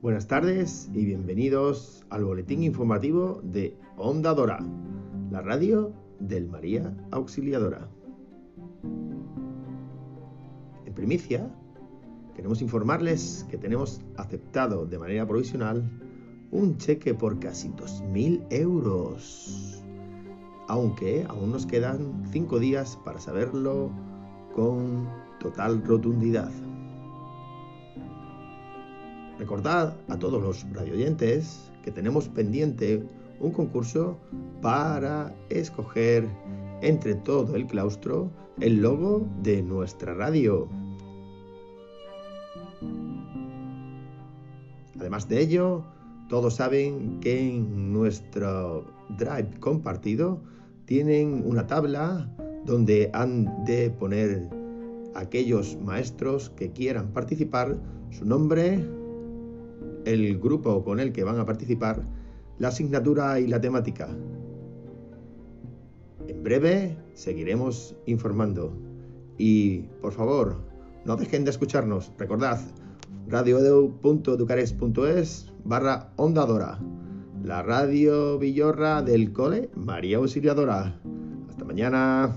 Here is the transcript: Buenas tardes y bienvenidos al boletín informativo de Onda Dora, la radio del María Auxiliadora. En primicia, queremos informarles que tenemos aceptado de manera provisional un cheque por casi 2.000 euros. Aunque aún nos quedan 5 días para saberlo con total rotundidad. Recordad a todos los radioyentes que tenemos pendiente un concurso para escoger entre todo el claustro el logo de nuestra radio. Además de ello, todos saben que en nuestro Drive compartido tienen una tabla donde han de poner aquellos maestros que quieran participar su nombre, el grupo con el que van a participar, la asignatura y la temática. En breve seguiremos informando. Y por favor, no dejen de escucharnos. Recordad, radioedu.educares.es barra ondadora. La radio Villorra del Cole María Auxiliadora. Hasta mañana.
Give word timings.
Buenas 0.00 0.28
tardes 0.28 0.88
y 0.94 1.04
bienvenidos 1.04 2.04
al 2.08 2.24
boletín 2.24 2.62
informativo 2.62 3.40
de 3.42 3.76
Onda 3.96 4.32
Dora, 4.32 4.64
la 5.32 5.42
radio 5.42 5.92
del 6.20 6.48
María 6.48 6.96
Auxiliadora. 7.10 7.88
En 10.86 10.94
primicia, 10.94 11.52
queremos 12.36 12.62
informarles 12.62 13.44
que 13.50 13.58
tenemos 13.58 14.00
aceptado 14.16 14.86
de 14.86 15.00
manera 15.00 15.26
provisional 15.26 15.90
un 16.52 16.76
cheque 16.76 17.12
por 17.12 17.40
casi 17.40 17.68
2.000 17.70 18.46
euros. 18.50 19.82
Aunque 20.68 21.26
aún 21.28 21.50
nos 21.50 21.66
quedan 21.66 22.22
5 22.30 22.60
días 22.60 22.96
para 23.04 23.18
saberlo 23.18 23.90
con 24.54 25.08
total 25.40 25.82
rotundidad. 25.84 26.52
Recordad 29.38 29.96
a 30.08 30.18
todos 30.18 30.42
los 30.42 30.66
radioyentes 30.72 31.70
que 31.84 31.92
tenemos 31.92 32.28
pendiente 32.28 33.04
un 33.40 33.52
concurso 33.52 34.18
para 34.60 35.34
escoger 35.48 36.28
entre 36.82 37.14
todo 37.14 37.54
el 37.54 37.66
claustro 37.66 38.30
el 38.60 38.82
logo 38.82 39.26
de 39.42 39.62
nuestra 39.62 40.14
radio. 40.14 40.68
Además 44.98 45.28
de 45.28 45.40
ello, 45.40 45.84
todos 46.28 46.56
saben 46.56 47.20
que 47.20 47.38
en 47.38 47.92
nuestro 47.92 48.84
Drive 49.16 49.60
compartido 49.60 50.40
tienen 50.84 51.44
una 51.46 51.66
tabla 51.66 52.28
donde 52.64 53.08
han 53.12 53.64
de 53.64 53.90
poner 53.90 54.50
aquellos 55.14 55.78
maestros 55.80 56.50
que 56.50 56.72
quieran 56.72 57.12
participar 57.12 57.78
su 58.10 58.24
nombre, 58.24 58.97
el 60.08 60.38
grupo 60.38 60.82
con 60.84 61.00
el 61.00 61.12
que 61.12 61.24
van 61.24 61.38
a 61.38 61.44
participar, 61.44 62.02
la 62.58 62.68
asignatura 62.68 63.38
y 63.40 63.46
la 63.46 63.60
temática. 63.60 64.08
En 66.26 66.42
breve 66.42 66.96
seguiremos 67.14 67.94
informando. 68.06 68.72
Y 69.36 69.80
por 70.00 70.12
favor, 70.12 70.56
no 71.04 71.16
dejen 71.16 71.44
de 71.44 71.50
escucharnos. 71.50 72.10
Recordad, 72.18 72.58
radioedu.educares.es 73.28 75.52
barra 75.64 76.12
ondadora. 76.16 76.78
La 77.44 77.62
radio 77.62 78.38
Villorra 78.38 79.02
del 79.02 79.32
Cole 79.32 79.68
María 79.74 80.16
Auxiliadora. 80.16 80.98
Hasta 81.48 81.64
mañana. 81.64 82.36